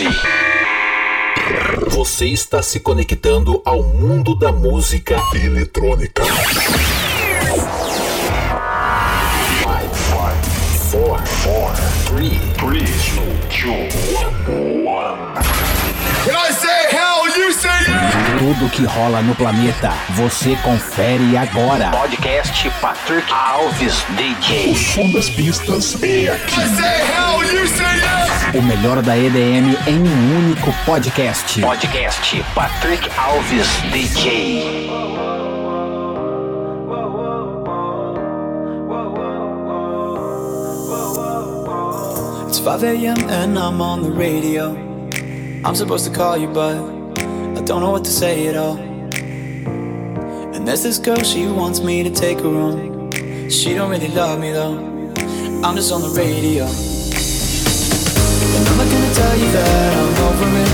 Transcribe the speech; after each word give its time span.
Preparem-se. 0.00 1.90
Você 1.90 2.26
está 2.26 2.62
se 2.62 2.80
conectando 2.80 3.60
ao 3.64 3.82
mundo 3.82 4.34
da 4.34 4.50
música 4.50 5.16
eletrônica. 5.34 6.22
5, 10.90 10.96
4, 10.96 11.84
3, 12.16 12.30
3, 12.56 12.90
2, 13.62 13.94
1. 14.48 14.90
When 16.26 16.36
I 16.36 16.52
say 16.52 16.86
hell, 16.90 17.26
you 17.28 17.52
say 17.52 17.68
yeah! 17.88 18.38
Tudo 18.38 18.68
que 18.70 18.84
rola 18.84 19.22
no 19.22 19.34
planeta, 19.34 19.92
você 20.10 20.56
confere 20.62 21.36
agora. 21.36 21.90
Podcast 21.90 22.70
Patrick 22.80 23.32
Alves 23.32 24.04
DJ. 24.16 24.72
O 24.72 24.76
som 24.76 25.10
das 25.12 25.30
pistas 25.30 25.96
é 26.02 26.28
aqui. 26.28 26.60
I 26.60 26.66
say 26.68 27.00
hell, 27.06 27.42
you 27.44 27.66
say 27.68 27.96
yes! 27.96 28.19
O 28.52 28.62
melhor 28.62 29.00
da 29.02 29.16
EDM 29.16 29.76
em 29.86 29.98
um 29.98 30.38
único 30.38 30.72
podcast. 30.84 31.60
Podcast 31.60 32.42
Patrick 32.54 33.08
Alves 33.16 33.68
DJ. 33.92 34.90
It's 42.48 42.58
5 42.58 42.82
a.m. 42.82 43.16
and 43.28 43.56
I'm 43.56 43.80
on 43.80 44.02
the 44.02 44.10
radio. 44.10 44.74
I'm 45.64 45.76
supposed 45.76 46.04
to 46.06 46.10
call 46.10 46.36
you, 46.36 46.48
but 46.48 46.74
I 46.76 47.62
don't 47.64 47.80
know 47.80 47.92
what 47.92 48.04
to 48.04 48.10
say 48.10 48.48
at 48.48 48.56
all. 48.56 48.76
And 50.54 50.66
there's 50.66 50.82
this 50.82 50.98
girl, 50.98 51.22
she 51.22 51.46
wants 51.46 51.80
me 51.80 52.02
to 52.02 52.10
take 52.10 52.38
her 52.40 52.50
home. 52.50 53.10
She 53.48 53.74
don't 53.74 53.90
really 53.90 54.08
love 54.08 54.40
me 54.40 54.50
though. 54.50 54.76
I'm 55.62 55.76
just 55.76 55.92
on 55.92 56.02
the 56.02 56.10
radio. 56.16 56.66
I'm 58.80 58.88
gonna 58.88 59.12
tell 59.12 59.36
you 59.36 59.48
that 59.52 59.92
I'm 60.00 60.14
over 60.24 60.48
it. 60.64 60.72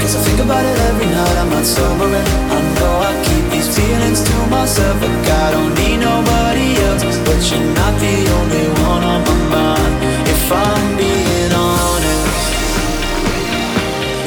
Cause 0.00 0.16
I 0.16 0.20
think 0.24 0.40
about 0.40 0.64
it 0.64 0.78
every 0.88 1.04
night, 1.04 1.36
I'm 1.36 1.50
not 1.50 1.66
sober. 1.66 2.08
And 2.08 2.28
I 2.56 2.60
know 2.80 2.94
I 3.10 3.12
keep 3.28 3.44
these 3.52 3.68
feelings 3.76 4.24
to 4.24 4.36
myself. 4.48 4.96
But 5.00 5.12
I 5.44 5.50
don't 5.52 5.74
need 5.76 5.98
nobody 6.00 6.80
else. 6.88 7.04
But 7.28 7.40
you're 7.44 7.68
not 7.76 7.92
the 8.00 8.16
only 8.40 8.66
one 8.88 9.04
on 9.04 9.20
my 9.28 9.36
mind. 9.52 9.94
If 10.32 10.44
I'm 10.50 10.96
being 10.96 11.52
honest. 11.52 12.48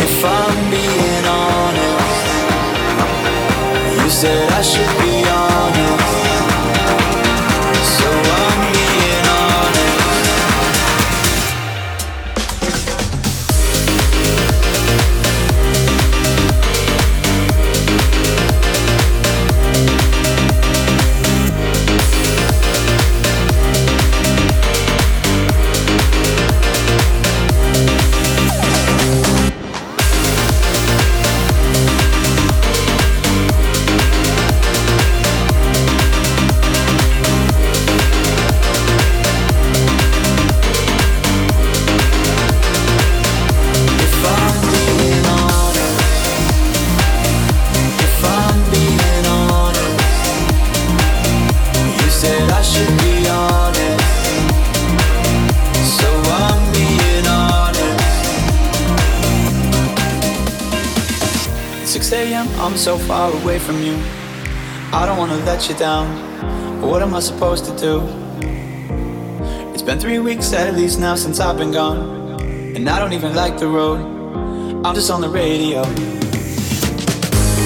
If 0.05 0.17
I'm 0.21 0.59
being 0.69 1.25
honest. 1.41 2.25
You 3.97 4.09
said 4.21 4.51
I 4.53 4.61
should 4.61 4.93
be 5.01 5.13
honest. 5.25 5.52
Away 63.43 63.59
from 63.59 63.77
you. 63.83 63.95
I 64.93 65.05
don't 65.05 65.17
wanna 65.17 65.35
let 65.43 65.67
you 65.67 65.75
down. 65.75 66.07
But 66.79 66.87
what 66.89 67.01
am 67.01 67.13
I 67.13 67.19
supposed 67.19 67.65
to 67.65 67.75
do? 67.75 68.01
It's 69.73 69.81
been 69.81 69.99
three 69.99 70.19
weeks 70.19 70.53
at 70.53 70.73
least 70.75 70.97
now 70.99 71.15
since 71.15 71.41
I've 71.41 71.57
been 71.57 71.71
gone. 71.71 71.99
And 72.75 72.89
I 72.89 72.99
don't 72.99 73.11
even 73.11 73.35
like 73.35 73.57
the 73.57 73.67
road. 73.67 73.99
I'm 74.85 74.95
just 74.95 75.11
on 75.11 75.19
the 75.19 75.29
radio. 75.29 75.81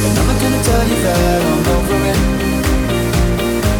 And 0.05 0.13
I'm 0.19 0.27
not 0.31 0.39
gonna 0.41 0.63
tell 0.69 0.83
you 0.91 0.99
that 1.05 1.41
I'm 1.51 1.67
over 1.75 1.99
it. 2.11 2.19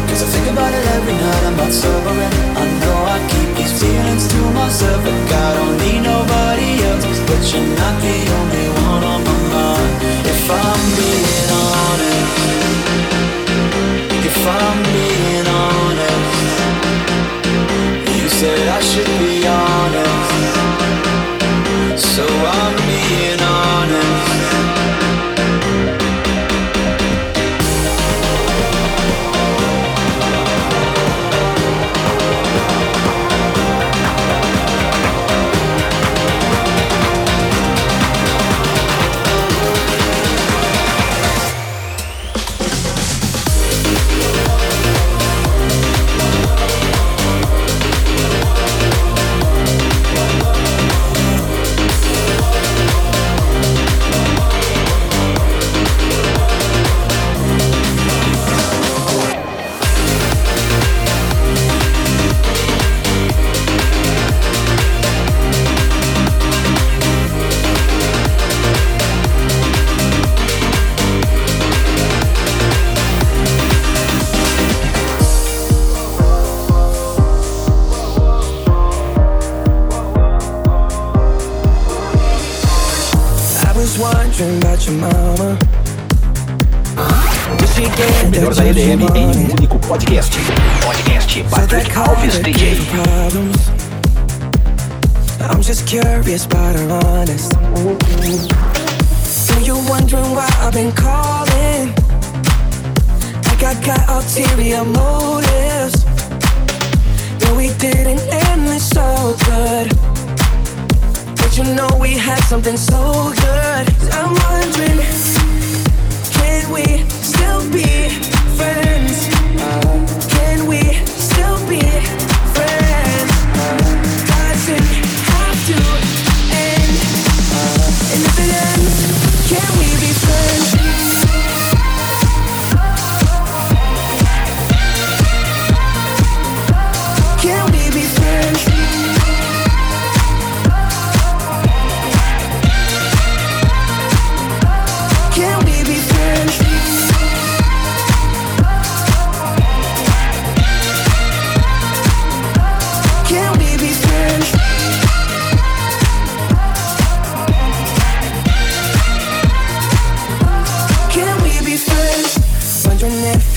Cause 0.08 0.22
I 0.22 0.28
think 0.34 0.46
about 0.52 0.72
it 0.78 0.86
every 0.96 1.16
night, 1.24 1.42
I'm 1.48 1.56
not 1.56 1.72
sober. 1.72 2.14
And 2.26 2.34
I 2.62 2.64
know 2.82 2.98
I 3.16 3.18
keep 3.32 3.48
these 3.58 3.74
feelings 3.80 4.28
to 4.32 4.40
myself. 4.60 5.00
Like 5.04 5.32
I 5.46 5.50
don't 5.58 5.76
need 5.82 6.00
nobody 6.14 6.70
else. 6.88 7.04
But 7.28 7.42
you're 7.50 7.70
not 7.82 7.94
the 8.06 8.16
only 8.38 8.66
one 8.86 9.02
on 9.12 9.20
my 9.24 9.37
should 18.80 19.18
be 19.18 19.46
honest. 19.46 20.30
So 22.14 22.24
I'm 22.26 22.87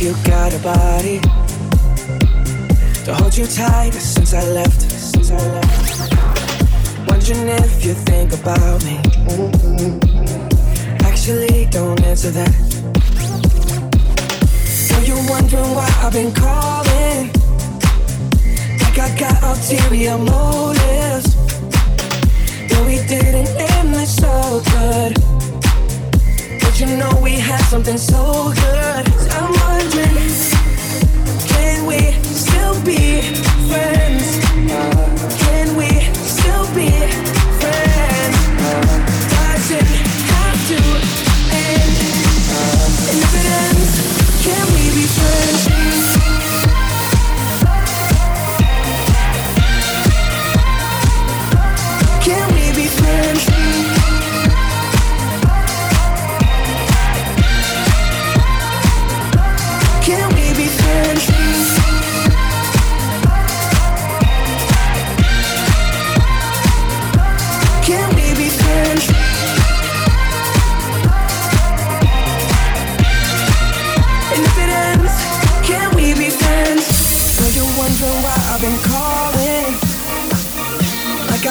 you 0.01 0.15
got 0.23 0.51
a 0.51 0.57
body 0.63 1.19
to 3.05 3.13
hold 3.13 3.37
you 3.37 3.45
tight 3.45 3.93
since 3.93 4.33
I 4.33 4.43
left. 4.49 4.81
Since 4.81 5.29
I 5.29 5.37
left. 5.37 7.07
Wondering 7.07 7.47
if 7.49 7.85
you 7.85 7.93
think 7.93 8.33
about 8.33 8.83
me. 8.83 8.97
Actually, 11.05 11.67
don't 11.69 12.01
answer 12.03 12.31
that. 12.31 12.51
So 14.65 14.97
you're 15.01 15.29
wondering 15.29 15.71
why 15.75 15.87
I've 16.01 16.13
been 16.13 16.33
calling. 16.33 17.27
Like 18.81 18.97
I 18.97 19.15
got 19.19 19.43
ulterior 19.43 20.17
motives. 20.17 21.35
Though 22.69 22.85
we 22.87 22.97
didn't 23.05 23.49
end 23.55 23.93
this 23.93 24.15
so 24.15 24.63
good. 24.65 25.30
You 26.81 26.97
know 26.97 27.19
we 27.21 27.33
had 27.33 27.61
something 27.65 27.95
so 27.95 28.51
good. 28.55 29.05
I'm 29.33 29.53
wondering, 29.53 30.17
can 31.45 31.85
we 31.85 32.11
still 32.23 32.73
be 32.83 33.21
friends? 33.69 34.39
Can 35.43 35.75
we 35.77 35.89
still 36.25 36.65
be 36.73 36.89
friends? 37.61 38.37
Does 39.29 39.71
it 39.77 39.85
have 40.33 40.59
to 40.69 40.79
end? 41.53 41.97
And 43.09 43.17
if 43.21 43.31
it 43.39 43.45
ends, 43.61 43.93
can 44.43 44.65
we 44.73 44.83
be 44.89 45.05
friends? 45.05 45.70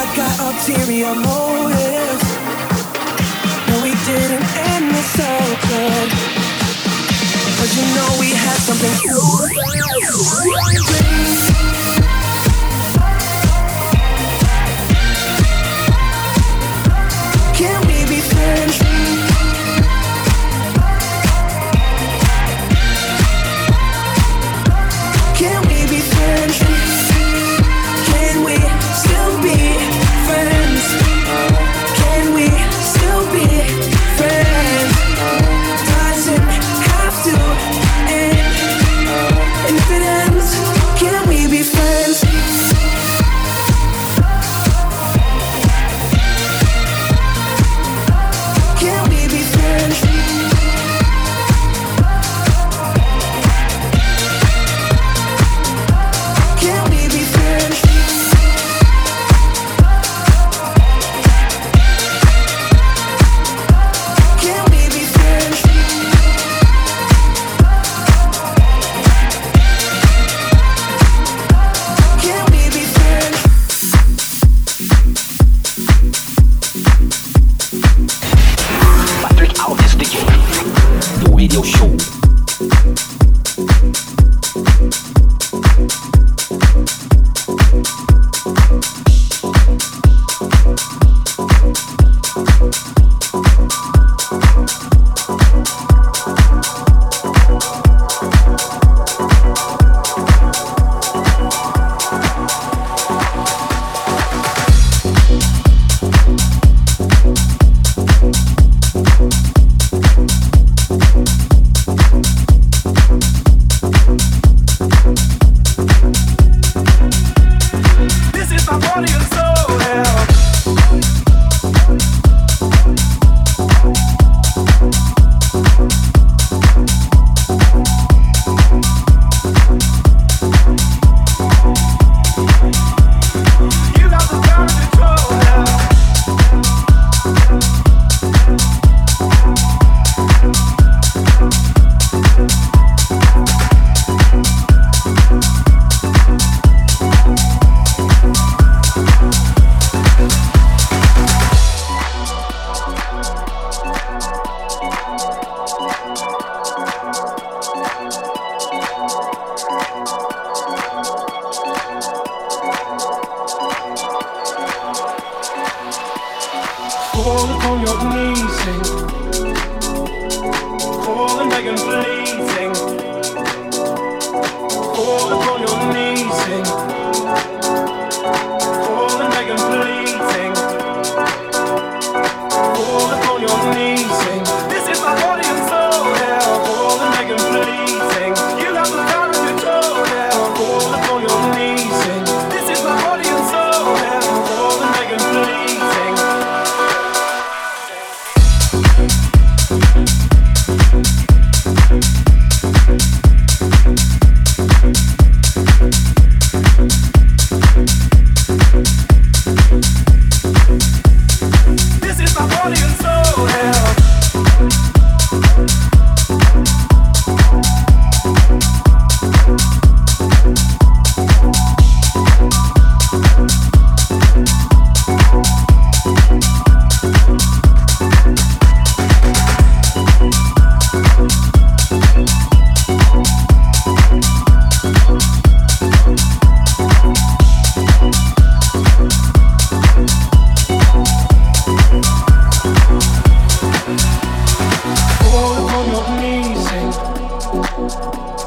I 0.03 0.17
got 0.17 0.41
ulterior 0.41 1.15
motives. 1.15 2.25
No, 3.69 3.83
we 3.85 3.93
didn't 4.09 4.47
end 4.73 4.95
this 4.95 5.13
so 5.13 5.29
good. 5.69 6.09
But 7.61 7.69
you 7.77 7.85
know 7.95 8.09
we 8.19 8.33
had 8.33 8.59
something 8.65 8.97
Can 17.55 17.87
we 17.87 17.99
be 18.09 18.21
friends? 18.23 19.20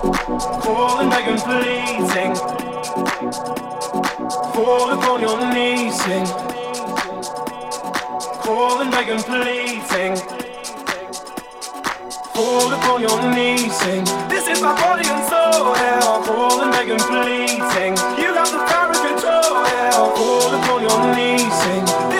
Falling 0.03 1.10
back 1.10 1.27
and 1.29 1.41
bleeding. 1.48 2.36
Falling 4.53 4.98
your 5.22 5.53
knees. 5.53 5.95
Sing. 6.03 6.27
And 8.81 8.91
Fall 12.36 12.74
upon 12.74 13.01
your 13.01 13.33
knees. 13.33 13.74
Sing. 13.77 14.03
This 14.27 14.50
is 14.50 14.62
my 14.62 14.75
body 14.75 15.07
and 15.07 15.24
soul. 15.29 15.74
Yeah. 15.77 16.01
You 18.19 18.33
got 18.33 18.51
the 18.51 18.60
power 18.67 18.93
control. 18.93 19.63
Yeah. 19.63 20.15
Falling 20.17 20.63
upon 20.63 20.81
your 20.81 21.15
knees. 21.15 21.53
Sing. 21.63 22.12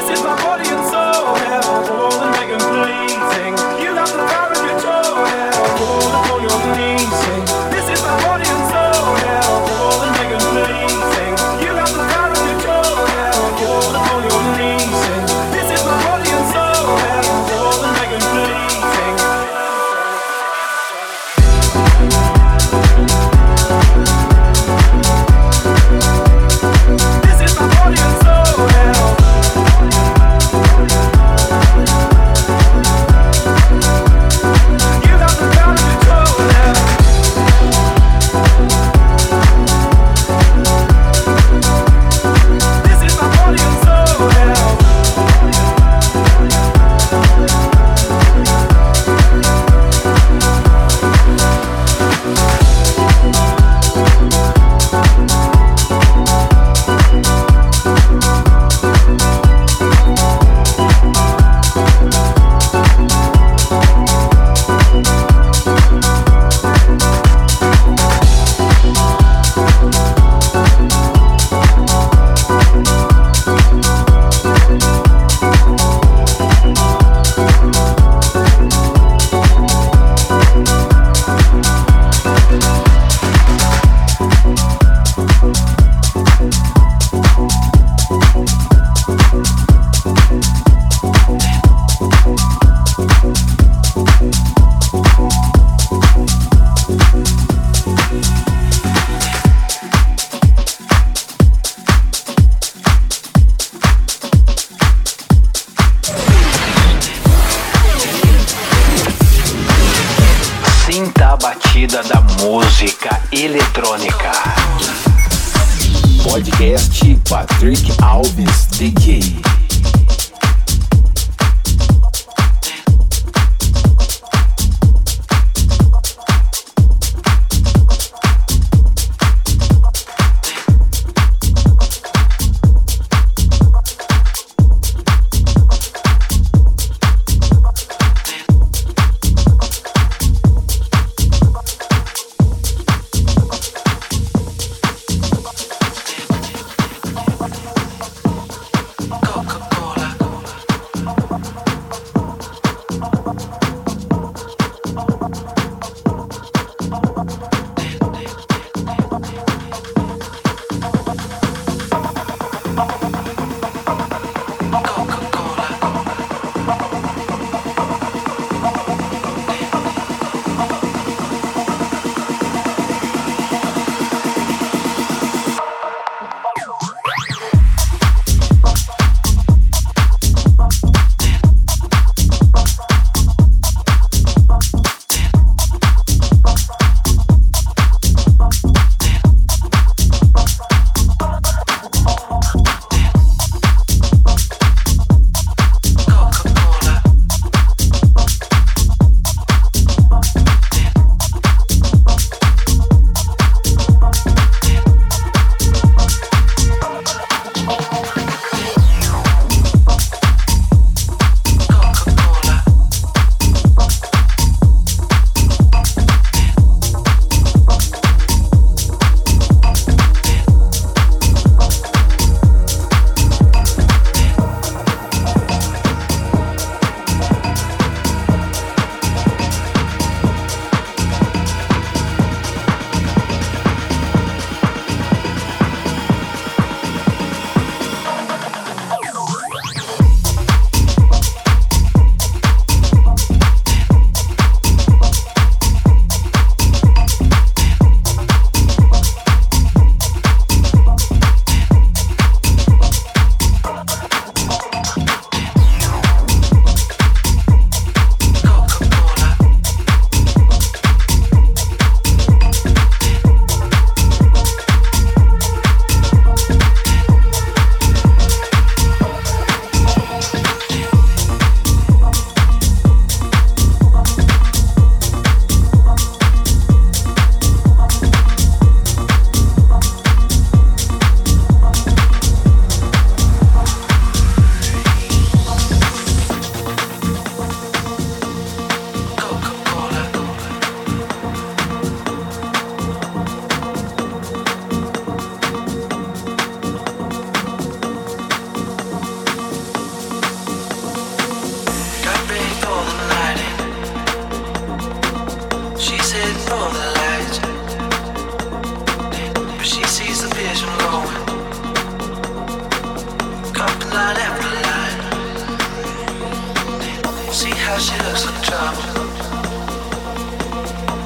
How 317.74 317.80
she 317.80 317.98
looks 318.04 318.26
in 318.26 318.34
trouble. 318.44 318.86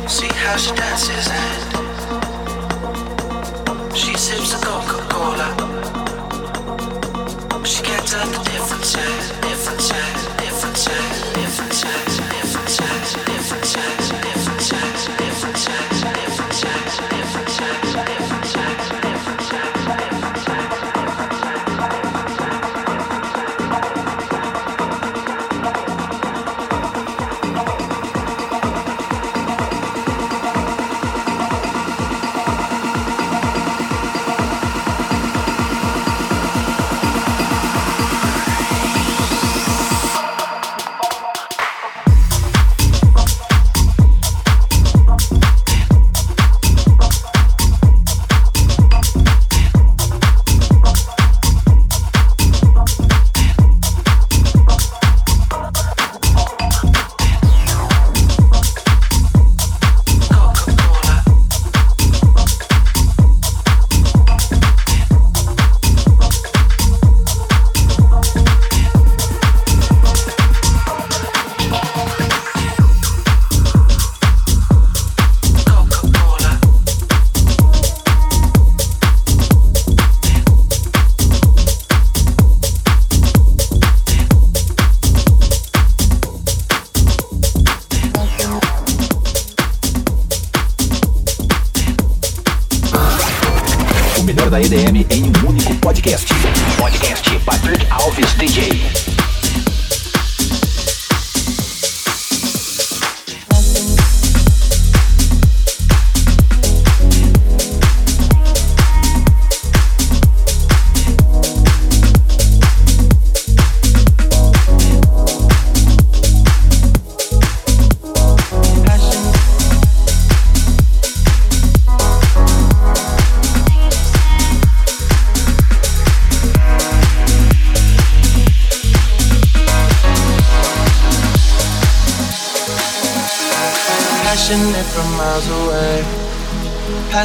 See 0.09 0.27
how 0.43 0.57
she 0.57 0.71
dances 0.75 1.27
and 1.31 1.61
she 3.95 4.13
sips 4.17 4.53
a 4.53 4.57
Coca-Cola. 4.65 5.47
She 7.63 7.83
gets 7.83 8.13
up 8.15 8.27
the 8.33 8.39
differences, 8.51 9.31
differences, 9.47 10.27
differences, 10.43 11.16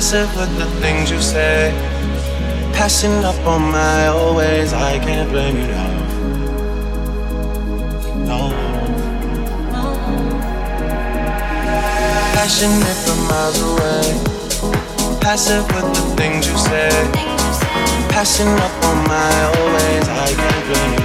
Passive 0.02 0.36
with 0.36 0.58
the 0.58 0.66
things 0.80 1.12
you 1.12 1.22
say. 1.22 1.70
Passing 2.74 3.24
up 3.24 3.38
on 3.46 3.70
my 3.70 4.08
always, 4.08 4.72
I 4.72 4.98
can't 4.98 5.30
blame 5.30 5.56
you 5.56 5.68
now. 5.68 5.92
No. 8.26 8.50
Passionate 12.34 12.98
from 13.04 13.20
miles 13.28 13.62
away. 13.70 15.20
Passive 15.20 15.64
with 15.72 15.94
the 15.94 16.04
things 16.16 16.48
you 16.48 16.58
say. 16.58 16.90
Passing 18.10 18.48
up 18.48 18.84
on 18.84 19.06
my 19.06 19.44
always, 19.56 20.08
I 20.08 20.34
can't 20.34 20.66
blame 20.66 20.92
you 20.94 21.01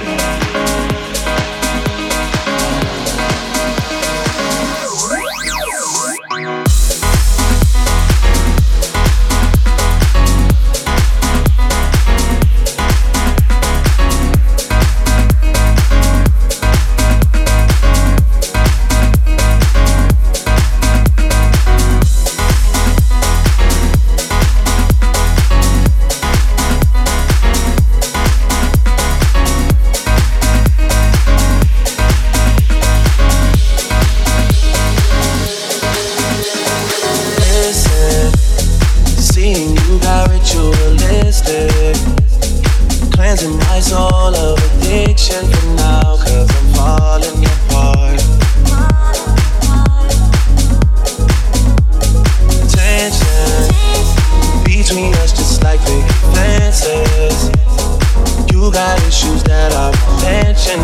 got 58.78 59.02
issues 59.08 59.42
that 59.42 59.72
I 59.74 59.90
won't 59.90 60.22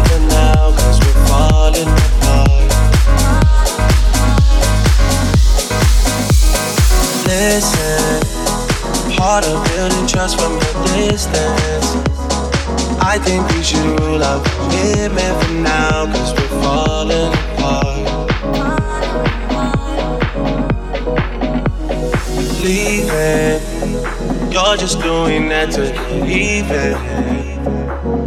for 0.09 0.19
now, 0.27 0.75
cause 0.79 0.99
we're 0.99 1.21
falling 1.31 1.87
apart. 1.87 2.71
Listen, 7.31 8.19
of 9.47 9.63
building 9.69 10.07
trust 10.09 10.35
from 10.41 10.55
a 10.57 10.73
distance. 10.91 11.89
I 12.99 13.17
think 13.23 13.49
we 13.53 13.63
should 13.63 13.87
rule 14.01 14.25
out 14.25 14.45
commitment 14.45 15.35
for 15.45 15.55
now, 15.63 16.07
cause 16.13 16.33
we're 16.35 16.55
falling 16.65 17.31
apart. 17.55 18.11
Leaving, 22.65 23.63
you're 24.51 24.77
just 24.77 24.99
doing 25.01 25.49
that 25.51 25.71
to 25.75 25.83
get 25.93 26.29
even. 26.29 27.24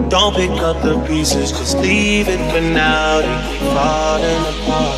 Don't 0.09 0.33
pick 0.33 0.51
up 0.51 0.81
the 0.81 1.03
pieces, 1.05 1.51
just 1.51 1.77
leave 1.79 2.29
it 2.29 2.39
for 2.51 2.61
now. 2.61 3.19
They 3.19 3.27
keep 3.51 3.61
falling 3.73 4.45
apart. 4.61 4.97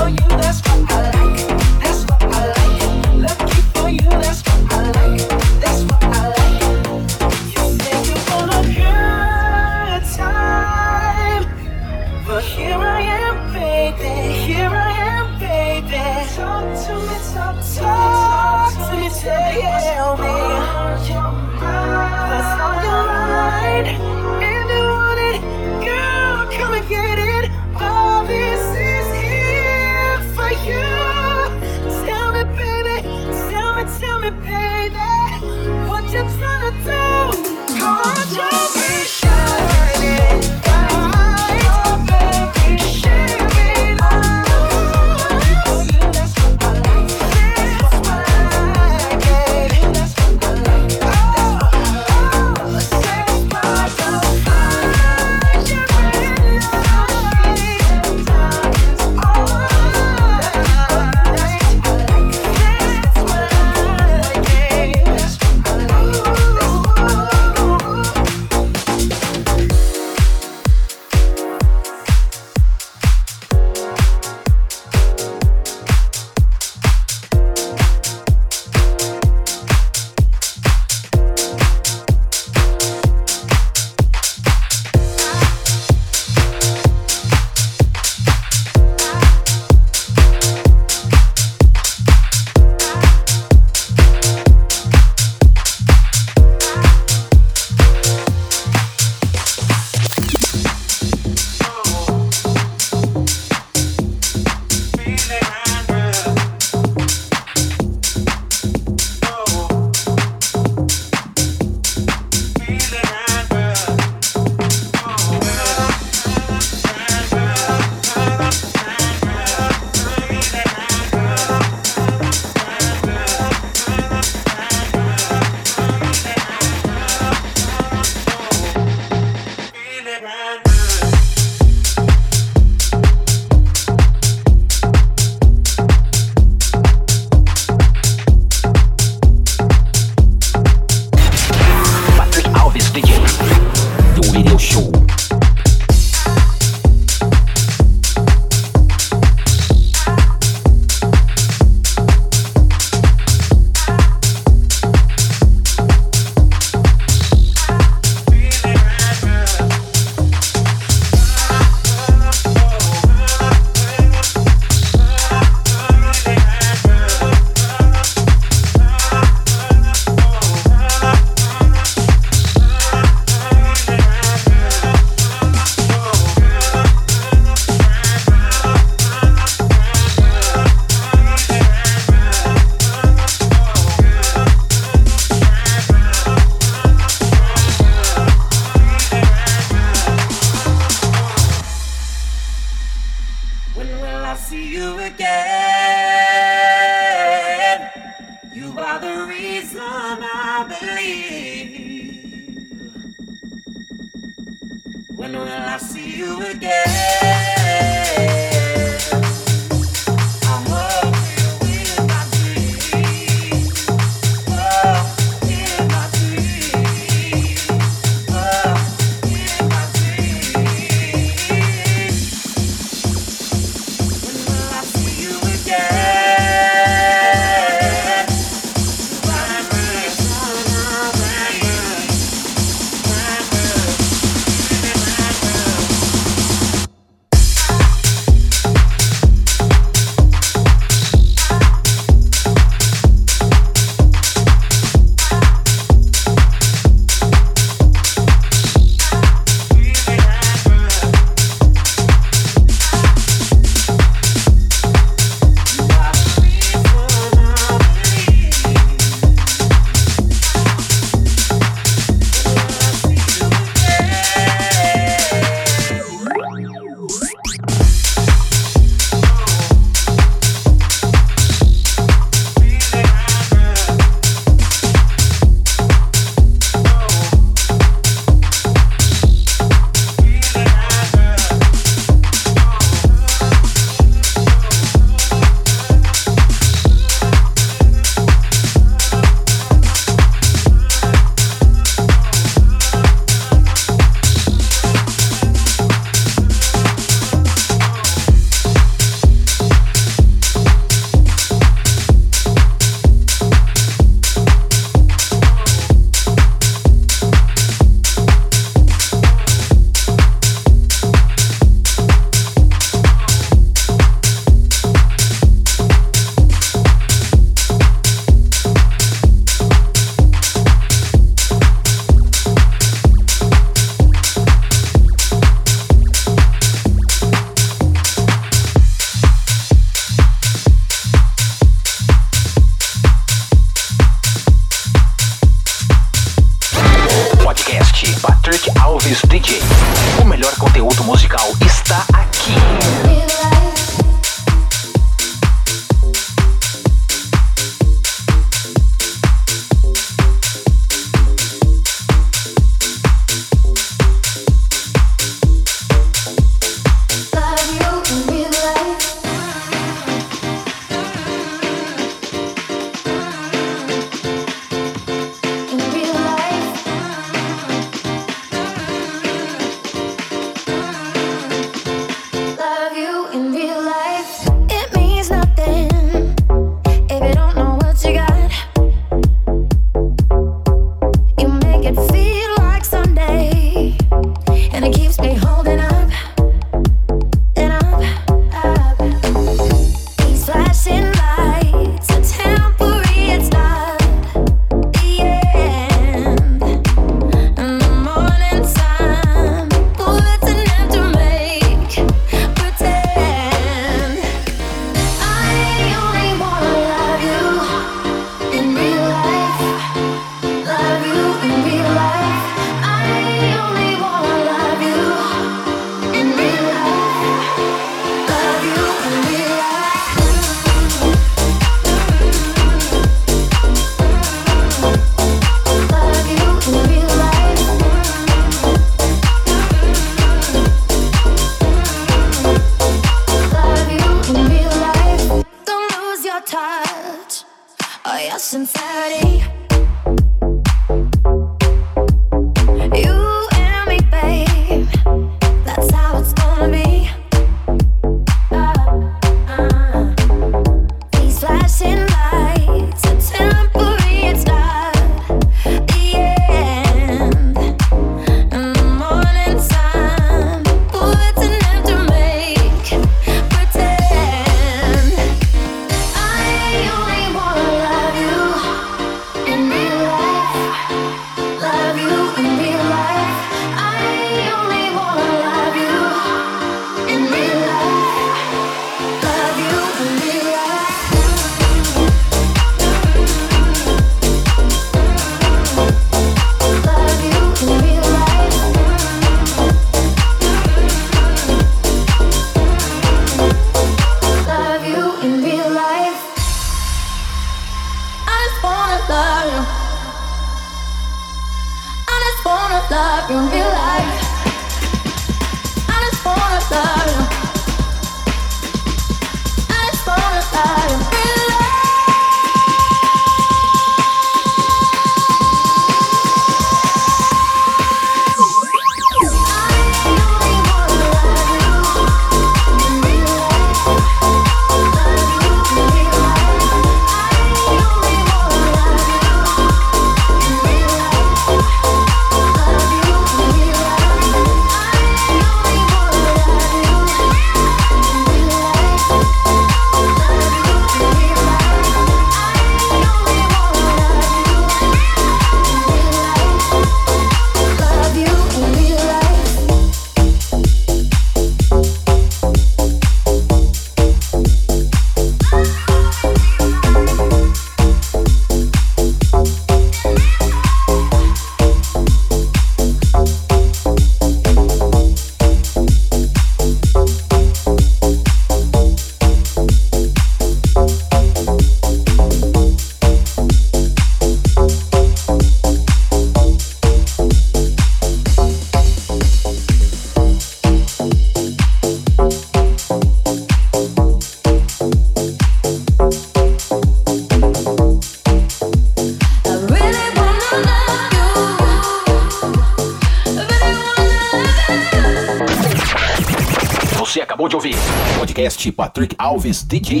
Patrick 598.72 599.14
Alves 599.18 599.62
DJ. 599.62 600.00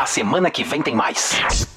A 0.00 0.06
semana 0.06 0.50
que 0.50 0.64
vem 0.64 0.82
tem 0.82 0.94
mais. 0.94 1.69